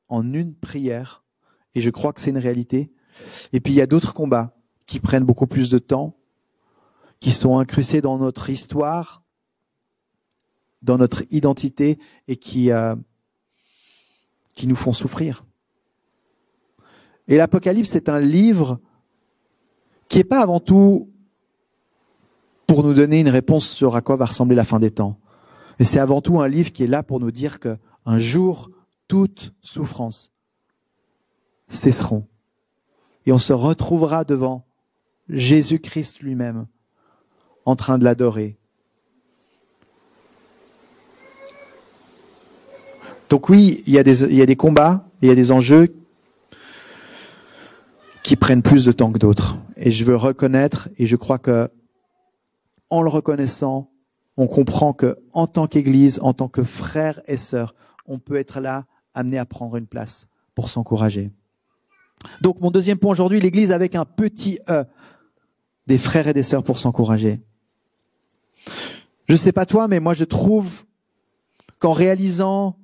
[0.07, 1.25] en une prière.
[1.75, 2.93] Et je crois que c'est une réalité.
[3.51, 4.55] Et puis il y a d'autres combats
[4.93, 6.15] qui prennent beaucoup plus de temps,
[7.19, 9.23] qui sont incrustés dans notre histoire,
[10.83, 12.95] dans notre identité et qui, euh,
[14.53, 15.45] qui nous font souffrir.
[17.27, 18.79] Et l'Apocalypse est un livre
[20.09, 21.11] qui n'est pas avant tout
[22.67, 25.17] pour nous donner une réponse sur à quoi va ressembler la fin des temps.
[25.79, 28.69] Et c'est avant tout un livre qui est là pour nous dire que un jour,
[29.07, 30.31] toute souffrance
[31.67, 32.27] cesseront.
[33.25, 34.67] Et on se retrouvera devant
[35.29, 36.67] Jésus-Christ lui-même
[37.65, 38.57] en train de l'adorer.
[43.29, 45.51] Donc oui, il y, a des, il y a des combats, il y a des
[45.51, 45.95] enjeux
[48.21, 49.57] qui prennent plus de temps que d'autres.
[49.75, 51.69] Et je veux reconnaître, et je crois que
[52.89, 53.89] en le reconnaissant,
[54.37, 57.73] on comprend que en tant qu'Église, en tant que frères et sœurs,
[58.05, 61.31] on peut être là, amené à prendre une place pour s'encourager.
[62.41, 64.85] Donc mon deuxième point aujourd'hui, l'Église avec un petit E,
[65.87, 67.41] des frères et des sœurs pour s'encourager.
[69.27, 70.83] Je sais pas toi, mais moi je trouve
[71.79, 72.77] qu'en réalisant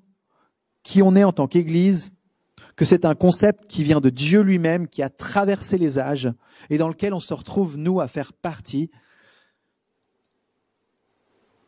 [0.83, 2.11] qui on est en tant qu'Église,
[2.75, 6.31] que c'est un concept qui vient de Dieu lui-même, qui a traversé les âges
[6.69, 8.89] et dans lequel on se retrouve, nous, à faire partie.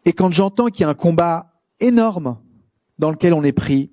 [0.05, 2.39] Et quand j'entends qu'il y a un combat énorme
[2.97, 3.91] dans lequel on est pris,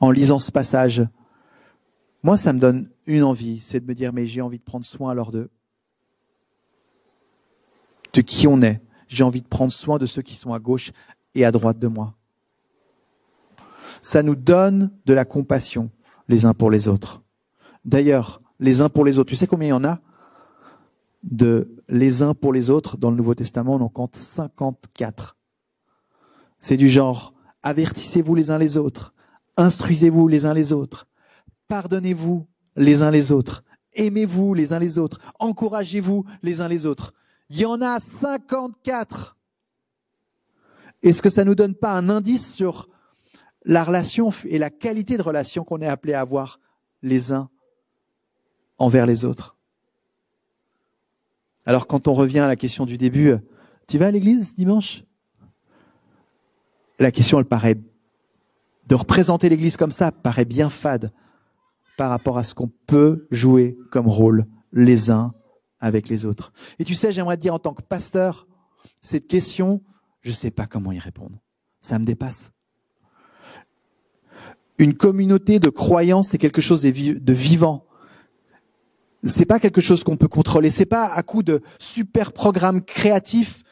[0.00, 1.02] en lisant ce passage,
[2.22, 4.84] moi, ça me donne une envie, c'est de me dire, mais j'ai envie de prendre
[4.84, 5.50] soin alors de,
[8.12, 8.80] de qui on est.
[9.08, 10.92] J'ai envie de prendre soin de ceux qui sont à gauche
[11.34, 12.14] et à droite de moi
[14.02, 15.90] ça nous donne de la compassion
[16.28, 17.22] les uns pour les autres.
[17.84, 20.00] D'ailleurs, les uns pour les autres, tu sais combien il y en a?
[21.22, 25.36] De les uns pour les autres dans le Nouveau Testament, on en compte 54.
[26.58, 29.14] C'est du genre, avertissez-vous les uns les autres,
[29.56, 31.06] instruisez-vous les uns les autres,
[31.68, 32.46] pardonnez-vous
[32.76, 33.62] les uns les autres,
[33.94, 37.12] aimez-vous les uns les autres, encouragez-vous les uns les autres.
[37.50, 39.36] Il y en a 54.
[41.02, 42.88] Est-ce que ça nous donne pas un indice sur
[43.64, 46.60] la relation et la qualité de relation qu'on est appelé à avoir
[47.02, 47.50] les uns
[48.78, 49.56] envers les autres?
[51.66, 53.34] Alors quand on revient à la question du début,
[53.86, 55.04] tu vas à l'église dimanche?
[56.98, 57.78] La question, elle paraît,
[58.86, 61.12] de représenter l'église comme ça, paraît bien fade
[61.96, 65.34] par rapport à ce qu'on peut jouer comme rôle les uns
[65.82, 66.52] avec les autres.
[66.78, 68.46] Et tu sais, j'aimerais dire en tant que pasteur,
[69.02, 69.82] cette question,
[70.22, 71.38] je ne sais pas comment y répondre.
[71.80, 72.52] Ça me dépasse.
[74.78, 77.84] Une communauté de croyance, c'est quelque chose de vivant.
[79.24, 80.70] C'est pas quelque chose qu'on peut contrôler.
[80.70, 83.62] C'est pas à coup de super programmes créatifs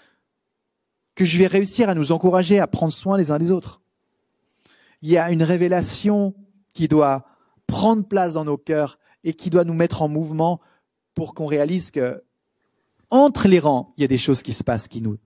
[1.15, 3.81] que je vais réussir à nous encourager à prendre soin les uns des autres.
[5.03, 6.35] Il y a une révélation
[6.75, 7.25] qui doit
[7.67, 10.61] prendre place dans nos cœurs et qui doit nous mettre en mouvement
[11.21, 12.25] pour qu'on réalise que
[13.11, 15.19] entre les rangs, il y a des choses qui se passent qui nous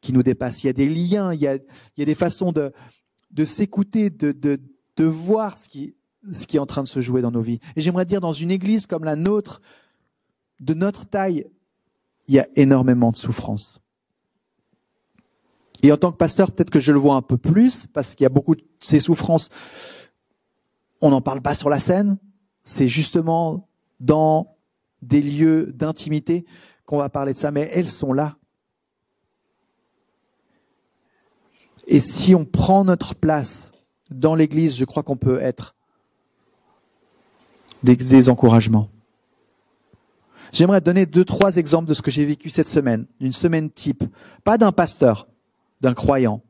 [0.00, 0.64] qui nous dépassent.
[0.64, 2.72] Il y a des liens, il y a, il y a des façons de
[3.30, 4.60] de s'écouter, de, de
[4.96, 5.94] de voir ce qui
[6.32, 7.60] ce qui est en train de se jouer dans nos vies.
[7.76, 9.62] Et j'aimerais dire dans une église comme la nôtre,
[10.58, 11.46] de notre taille,
[12.26, 13.80] il y a énormément de souffrance.
[15.84, 18.24] Et en tant que pasteur, peut-être que je le vois un peu plus, parce qu'il
[18.24, 19.50] y a beaucoup de ces souffrances.
[21.00, 22.18] On n'en parle pas sur la scène.
[22.64, 23.68] C'est justement
[24.00, 24.57] dans
[25.02, 26.44] des lieux d'intimité
[26.84, 28.36] qu'on va parler de ça, mais elles sont là.
[31.86, 33.72] Et si on prend notre place
[34.10, 35.74] dans l'Église, je crois qu'on peut être
[37.82, 38.90] des, encouragements.
[40.52, 44.04] J'aimerais donner deux, trois exemples de ce que j'ai vécu cette semaine, d'une semaine type,
[44.44, 45.28] pas d'un pasteur,
[45.80, 46.42] d'un croyant.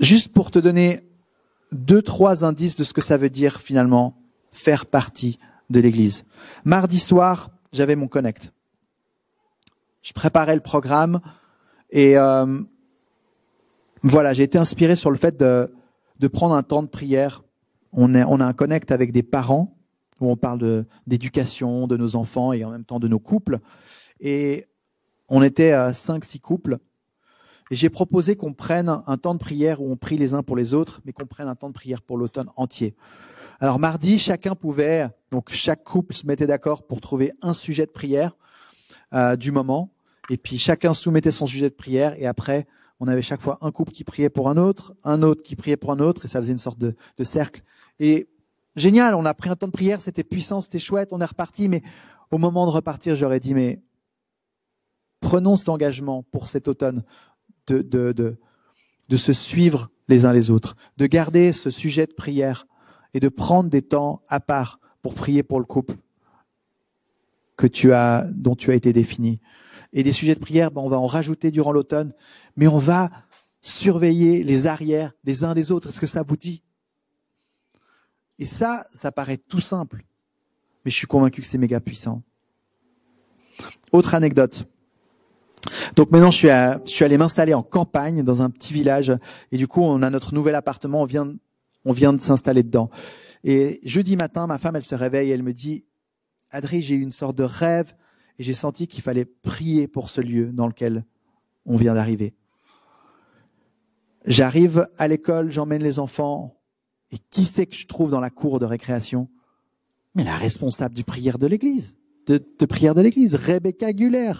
[0.00, 1.00] Juste pour te donner
[1.72, 4.16] deux, trois indices de ce que ça veut dire finalement
[4.54, 5.38] faire partie
[5.68, 6.24] de l'Église.
[6.64, 8.52] Mardi soir, j'avais mon connect.
[10.02, 11.20] Je préparais le programme
[11.90, 12.60] et euh,
[14.02, 15.70] voilà, j'ai été inspiré sur le fait de,
[16.28, 17.42] prendre un temps de prière.
[17.92, 19.76] On, a un connect avec des parents
[20.20, 23.58] où on parle d'éducation de, nos enfants et en même temps de nos couples.
[24.20, 24.66] Et
[25.28, 26.78] on était à cinq, six couples.
[27.70, 30.56] Et j'ai proposé qu'on prenne un temps de prière où on prie les uns pour
[30.56, 32.94] les autres, mais qu'on prenne un temps de prière pour l'automne entier.
[33.60, 37.90] Alors mardi, chacun pouvait, donc chaque couple se mettait d'accord pour trouver un sujet de
[37.90, 38.36] prière
[39.12, 39.92] euh, du moment,
[40.30, 42.66] et puis chacun soumettait son sujet de prière, et après,
[43.00, 45.76] on avait chaque fois un couple qui priait pour un autre, un autre qui priait
[45.76, 47.62] pour un autre, et ça faisait une sorte de, de cercle.
[48.00, 48.28] Et
[48.76, 51.68] génial, on a pris un temps de prière, c'était puissant, c'était chouette, on est reparti,
[51.68, 51.82] mais
[52.30, 53.82] au moment de repartir, j'aurais dit, mais
[55.20, 57.04] prenons cet engagement pour cet automne
[57.68, 58.36] de, de, de,
[59.08, 62.66] de se suivre les uns les autres, de garder ce sujet de prière
[63.14, 65.94] et de prendre des temps à part pour prier pour le couple
[67.56, 69.40] que tu as, dont tu as été défini.
[69.92, 72.12] Et des sujets de prière, ben on va en rajouter durant l'automne,
[72.56, 73.10] mais on va
[73.60, 75.88] surveiller les arrières des uns des autres.
[75.88, 76.62] Est-ce que ça vous dit
[78.38, 80.04] Et ça, ça paraît tout simple,
[80.84, 82.22] mais je suis convaincu que c'est méga puissant.
[83.92, 84.66] Autre anecdote.
[85.96, 89.16] Donc maintenant, je suis, à, je suis allé m'installer en campagne dans un petit village
[89.52, 91.02] et du coup, on a notre nouvel appartement.
[91.02, 91.34] On vient,
[91.84, 92.90] on vient de s'installer dedans.
[93.44, 95.84] Et jeudi matin, ma femme, elle se réveille et elle me dit,
[96.50, 97.94] Adri, j'ai eu une sorte de rêve
[98.38, 101.04] et j'ai senti qu'il fallait prier pour ce lieu dans lequel
[101.66, 102.34] on vient d'arriver.
[104.24, 106.56] J'arrive à l'école, j'emmène les enfants
[107.12, 109.28] et qui c'est que je trouve dans la cour de récréation?
[110.14, 114.32] Mais la responsable du prière de l'église, de, de prière de l'église, Rebecca Guller.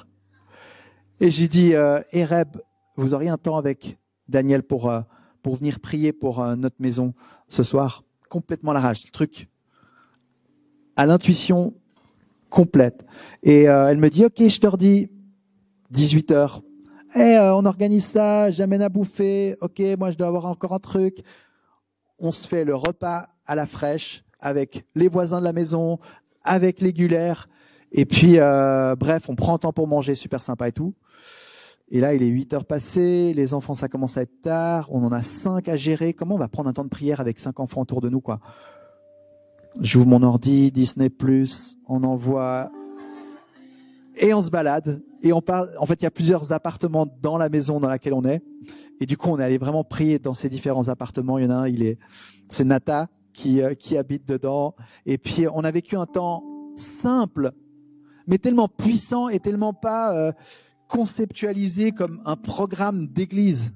[1.20, 2.57] Et j'ai dit, euh, Reb,
[2.96, 5.00] vous auriez un temps avec Daniel pour, euh,
[5.44, 7.14] pour venir prier pour euh, notre maison
[7.46, 9.48] ce soir Complètement la rage, le truc
[10.96, 11.74] à l'intuition
[12.48, 13.04] complète.
[13.42, 15.11] Et euh, elle me dit, ok, je te redis,
[15.90, 16.62] 18 heures.
[17.14, 19.57] Eh, on organise ça, j'amène à bouffer.
[19.61, 21.22] Ok, moi je dois avoir encore un truc.
[22.18, 25.98] On se fait le repas à la fraîche avec les voisins de la maison,
[26.42, 27.48] avec les gulaires.
[27.92, 30.94] Et puis, euh, bref, on prend temps pour manger, super sympa et tout.
[31.94, 35.04] Et là, il est 8 heures passées, les enfants, ça commence à être tard, on
[35.04, 36.12] en a 5 à gérer.
[36.12, 38.40] Comment on va prendre un temps de prière avec 5 enfants autour de nous, quoi?
[39.80, 41.09] J'ouvre mon ordi, Disney+,
[41.87, 42.72] on envoie...
[44.16, 45.04] Et on se balade.
[45.22, 48.14] Et on parle, en fait, il y a plusieurs appartements dans la maison dans laquelle
[48.14, 48.42] on est.
[49.00, 51.38] Et du coup, on est allé vraiment prier dans ces différents appartements.
[51.38, 51.98] Il y en a un, il est,
[52.48, 54.74] c'est Nata qui, euh, qui habite dedans.
[55.07, 56.42] Et puis, on a vécu un temps
[56.74, 57.52] simple
[58.26, 60.33] mais tellement puissant et tellement pas euh,
[60.88, 63.75] conceptualisé comme un programme d'église.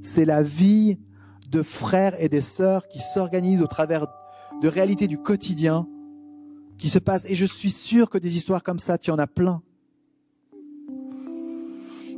[0.00, 0.98] C'est la vie
[1.50, 4.06] de frères et des sœurs qui s'organisent au travers
[4.60, 5.86] de réalités du quotidien
[6.78, 7.28] qui se passent.
[7.30, 9.62] Et je suis sûr que des histoires comme ça, tu en as plein.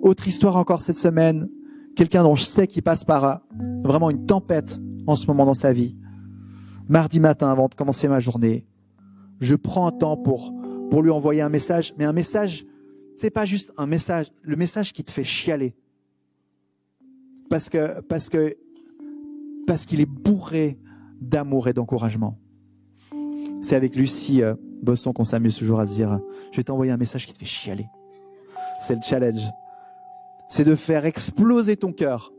[0.02, 1.48] Autre histoire encore cette semaine,
[1.96, 3.34] quelqu'un dont je sais qu'il passe par euh,
[3.82, 5.96] vraiment une tempête en ce moment dans sa vie.
[6.88, 8.66] Mardi matin, avant de commencer ma journée,
[9.40, 10.52] je prends un temps pour
[10.90, 12.64] pour lui envoyer un message, mais un message,
[13.16, 15.74] c'est pas juste un message, le message qui te fait chialer.
[17.48, 18.54] Parce que, parce que,
[19.66, 20.78] parce qu'il est bourré
[21.20, 22.38] d'amour et d'encouragement.
[23.62, 26.20] C'est avec Lucie, euh, bossons qu'on s'amuse toujours à se dire,
[26.52, 27.86] je vais t'envoyer un message qui te fait chialer.
[28.80, 29.48] C'est le challenge.
[30.48, 32.32] C'est de faire exploser ton cœur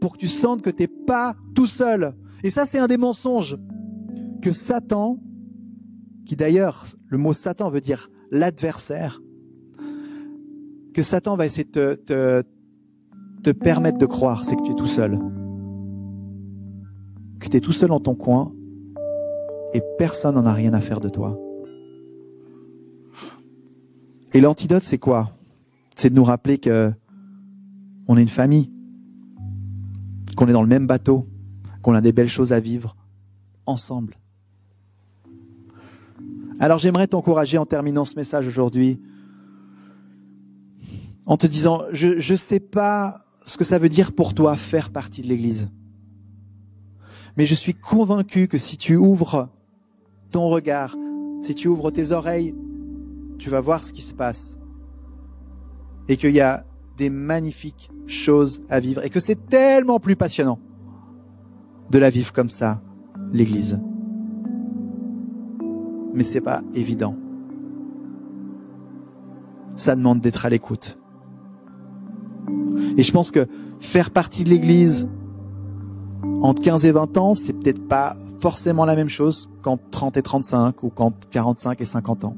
[0.00, 2.14] pour que tu sentes que tu n'es pas tout seul.
[2.44, 3.58] Et ça, c'est un des mensonges
[4.40, 5.18] que Satan,
[6.24, 9.20] qui d'ailleurs, le mot Satan veut dire l'adversaire,
[10.92, 12.42] que Satan va essayer de te,
[13.42, 15.18] te, permettre de croire, c'est que tu es tout seul.
[17.40, 18.52] Que tu es tout seul dans ton coin
[19.74, 21.38] et personne n'en a rien à faire de toi.
[24.34, 25.32] Et l'antidote, c'est quoi?
[25.94, 26.92] C'est de nous rappeler que
[28.08, 28.70] on est une famille,
[30.36, 31.26] qu'on est dans le même bateau,
[31.82, 32.96] qu'on a des belles choses à vivre
[33.66, 34.16] ensemble.
[36.60, 39.00] Alors j'aimerais t'encourager en terminant ce message aujourd'hui,
[41.26, 44.90] en te disant, je ne sais pas ce que ça veut dire pour toi faire
[44.90, 45.68] partie de l'Église.
[47.36, 49.48] Mais je suis convaincu que si tu ouvres
[50.30, 50.94] ton regard,
[51.40, 52.54] si tu ouvres tes oreilles,
[53.38, 54.56] tu vas voir ce qui se passe.
[56.08, 56.64] Et qu'il y a
[56.96, 59.04] des magnifiques choses à vivre.
[59.04, 60.58] Et que c'est tellement plus passionnant
[61.90, 62.82] de la vivre comme ça,
[63.32, 63.80] l'Église.
[66.14, 67.16] Mais c'est pas évident.
[69.76, 71.01] Ça demande d'être à l'écoute.
[72.96, 73.46] Et je pense que
[73.80, 75.08] faire partie de l'Église
[76.42, 80.22] entre 15 et 20 ans, c'est peut-être pas forcément la même chose qu'entre 30 et
[80.22, 82.36] 35 ou qu'entre 45 et 50 ans.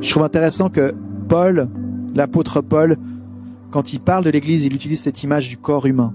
[0.00, 0.92] Je trouve intéressant que
[1.28, 1.68] Paul,
[2.14, 2.98] l'apôtre Paul,
[3.72, 6.14] quand il parle de l'Église, il utilise cette image du corps humain.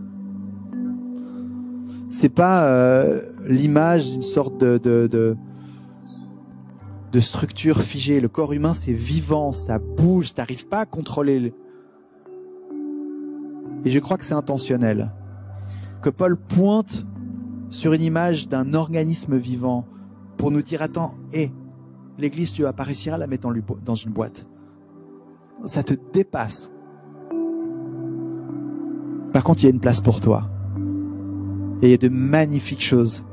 [2.09, 5.35] C'est pas euh, l'image d'une sorte de,
[7.19, 8.19] structure figée.
[8.19, 11.53] Le corps humain, c'est vivant, ça bouge, t'arrives pas à contrôler.
[13.83, 15.11] Et je crois que c'est intentionnel.
[16.03, 17.07] Que Paul pointe
[17.69, 19.85] sur une image d'un organisme vivant
[20.37, 21.51] pour nous dire attends, hé,
[22.19, 23.51] l'Église, tu vas pas à la mettre
[23.83, 24.47] dans une boîte.
[25.65, 26.71] Ça te dépasse.
[29.33, 30.49] Par contre, il y a une place pour toi.
[31.81, 33.25] Et il y a de magnifiques choses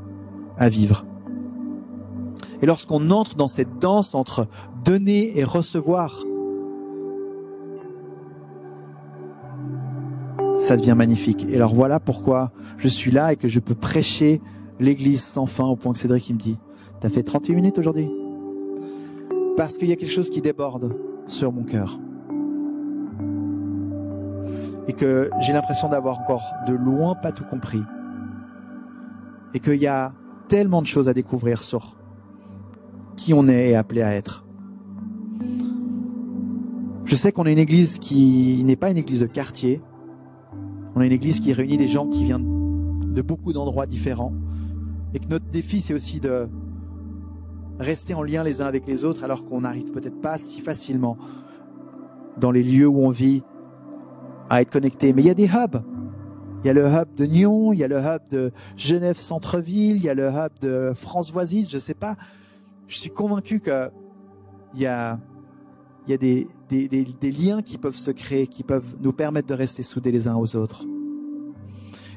[0.59, 1.07] à vivre.
[2.63, 4.47] Et lorsqu'on entre dans cette danse entre
[4.85, 6.25] donner et recevoir,
[10.59, 11.47] ça devient magnifique.
[11.51, 14.41] Et alors voilà pourquoi je suis là et que je peux prêcher
[14.81, 16.59] l'église sans fin au point que Cédric me dit,
[17.01, 18.11] t'as fait 38 minutes aujourd'hui?
[19.57, 21.99] Parce qu'il y a quelque chose qui déborde sur mon cœur
[24.89, 27.83] et que j'ai l'impression d'avoir encore de loin pas tout compris
[29.55, 30.13] et qu'il y a
[30.49, 31.97] tellement de choses à découvrir sur
[33.17, 34.45] qui on est et appelé à être.
[37.05, 39.81] Je sais qu'on est une église qui n'est pas une église de quartier.
[40.95, 44.33] On est une église qui réunit des gens qui viennent de beaucoup d'endroits différents.
[45.15, 46.49] Et que notre défi, c'est aussi de
[47.79, 51.17] rester en lien les uns avec les autres alors qu'on n'arrive peut-être pas si facilement
[52.39, 53.43] dans les lieux où on vit
[54.51, 55.13] à être connecté.
[55.13, 55.83] Mais il y a des hubs.
[56.63, 59.97] Il y a le hub de Nyon, il y a le hub de Genève Centre-Ville,
[59.97, 62.17] il y a le hub de France voisine, je sais pas.
[62.89, 63.91] Je suis convaincu que
[64.73, 65.19] il y a,
[66.07, 69.47] il y a des, des, des liens qui peuvent se créer, qui peuvent nous permettre
[69.47, 70.87] de rester soudés les uns aux autres.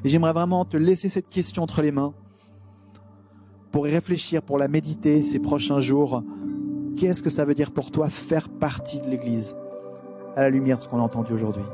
[0.02, 2.14] Et j'aimerais vraiment te laisser cette question entre les mains
[3.70, 6.22] pour y réfléchir, pour la méditer ces prochains jours.
[6.96, 9.56] Qu'est-ce que ça veut dire pour toi faire partie de l'Église
[10.36, 11.64] à la lumière de ce qu'on a entendu aujourd'hui?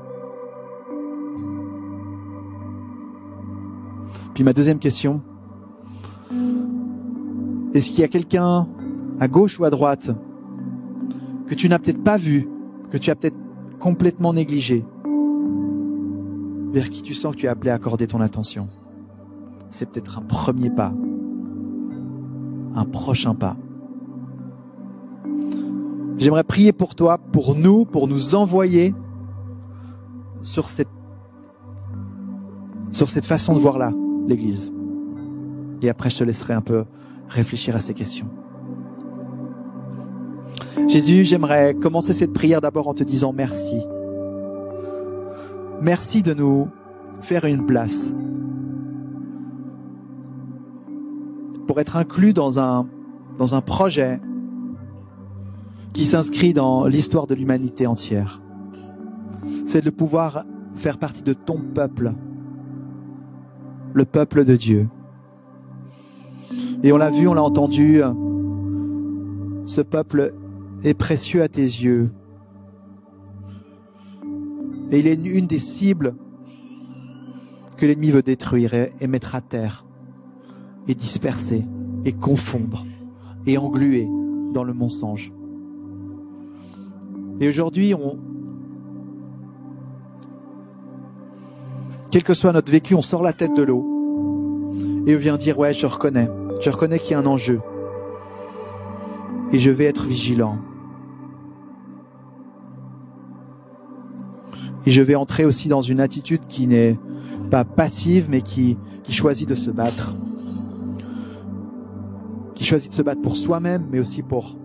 [4.35, 5.23] Puis ma deuxième question,
[7.73, 8.67] est-ce qu'il y a quelqu'un
[9.21, 10.11] à gauche ou à droite
[11.47, 12.49] que tu n'as peut-être pas vu,
[12.91, 13.37] que tu as peut-être
[13.79, 14.85] complètement négligé,
[16.73, 18.69] vers qui tu sens que tu es appelé à accorder ton attention?
[19.71, 20.93] C'est peut-être un premier pas,
[22.75, 23.57] un prochain pas.
[26.19, 28.95] J'aimerais prier pour toi, pour nous, pour nous envoyer
[30.43, 30.89] sur cette,
[32.91, 33.93] sur cette façon de voir là
[34.27, 34.73] l'Église.
[35.83, 36.85] Et après, je te laisserai un peu
[37.29, 38.29] réfléchir à ces questions.
[40.89, 43.81] Jésus, j'aimerais commencer cette prière d'abord en te disant merci.
[45.81, 46.69] Merci de nous
[47.21, 48.13] faire une place
[51.67, 52.87] pour être inclus dans un,
[53.67, 54.21] projet
[55.93, 58.43] qui s'inscrit dans l'histoire de l'humanité entière.
[59.65, 60.45] C'est de pouvoir
[60.77, 62.13] faire partie de ton peuple
[63.95, 64.89] le peuple de Dieu.
[66.83, 68.03] Et on l'a vu, on l'a entendu,
[69.65, 70.35] ce peuple
[70.83, 72.11] est précieux à tes yeux.
[74.91, 76.15] Et il est une des cibles
[77.79, 79.87] que l'ennemi veut détruire et mettre à terre,
[80.87, 81.65] et disperser,
[82.05, 82.85] et confondre,
[83.47, 84.07] et engluer
[84.53, 85.33] dans le mensonge.
[87.41, 88.17] Et aujourd'hui, on,
[92.15, 94.73] quel que soit notre vécu, on sort la tête de l'eau
[95.05, 96.29] et on vient dire, ouais, je reconnais,
[96.61, 97.61] je reconnais qu'il y a un enjeu.
[99.51, 100.59] Et je vais être vigilant.
[104.87, 107.01] Et je vais entrer aussi dans une attitude qui n'est
[107.51, 110.15] pas passive, mais qui, choisit de se battre.
[112.55, 114.57] Qui choisit de se battre pour soi-même, mais aussi pour,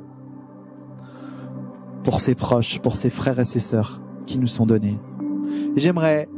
[2.03, 4.99] pour ses proches, pour ses frères et ses sœurs qui nous sont donnés.
[5.75, 6.29] Et j'aimerais,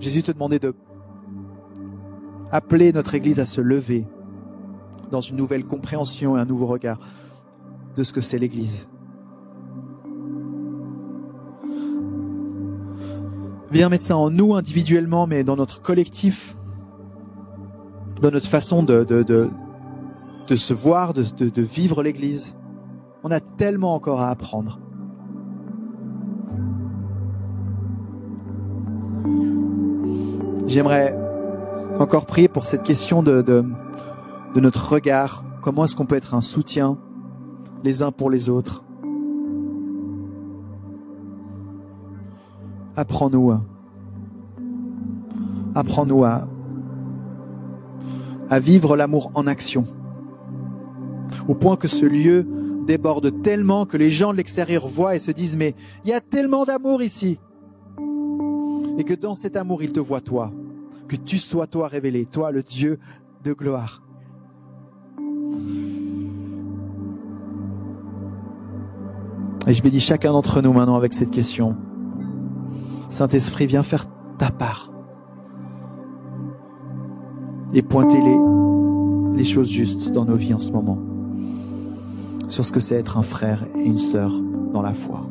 [0.00, 0.74] Jésus, te demander de
[2.50, 4.06] appeler notre Église à se lever
[5.10, 6.98] dans une nouvelle compréhension et un nouveau regard
[7.96, 8.88] de ce que c'est l'Église.
[13.70, 16.54] Viens mettre ça en nous individuellement, mais dans notre collectif,
[18.22, 19.50] dans notre façon de, de, de,
[20.46, 22.54] de se voir, de, de, de vivre l'Église.
[23.24, 24.78] On a tellement encore à apprendre.
[30.68, 31.18] J'aimerais
[31.98, 33.64] encore prier pour cette question de, de,
[34.54, 35.42] notre regard.
[35.62, 36.98] Comment est-ce qu'on peut être un soutien
[37.84, 38.84] les uns pour les autres?
[42.96, 43.54] Apprends-nous.
[45.74, 46.46] Apprends-nous à
[48.60, 49.86] vivre l'amour en action.
[51.48, 52.46] Au point que ce lieu
[52.86, 56.20] déborde tellement que les gens de l'extérieur voient et se disent mais il y a
[56.20, 57.38] tellement d'amour ici.
[58.98, 60.52] Et que dans cet amour, ils te voient toi.
[61.06, 62.98] Que tu sois toi révélé, toi le Dieu
[63.44, 64.02] de gloire.
[69.68, 71.76] Et je bénis chacun d'entre nous maintenant avec cette question.
[73.08, 74.90] Saint-Esprit, viens faire ta part.
[77.72, 80.98] Et pointer les, les choses justes dans nos vies en ce moment.
[82.48, 84.32] Sur ce que c'est être un frère et une sœur
[84.72, 85.26] dans la foi.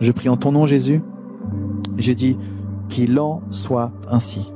[0.00, 1.02] Je prie en ton nom, Jésus.
[1.98, 2.36] Je dis
[2.88, 4.50] qu'il en soit ainsi.